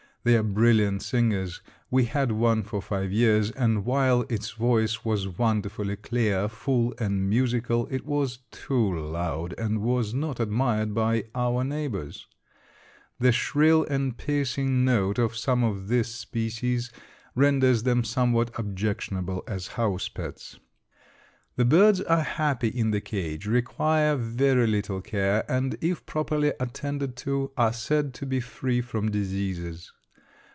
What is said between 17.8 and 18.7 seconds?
them somewhat